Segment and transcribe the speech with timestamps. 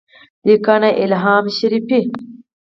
[0.47, 1.99] لیکنه: الهام شریفي